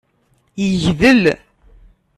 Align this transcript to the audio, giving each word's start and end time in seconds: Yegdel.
Yegdel. 0.61 1.23